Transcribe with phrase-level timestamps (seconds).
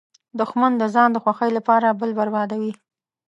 [0.39, 2.73] دښمن د ځان د خوښۍ لپاره بل بربادوي